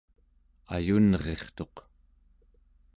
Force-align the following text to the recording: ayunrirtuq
ayunrirtuq 0.75 1.75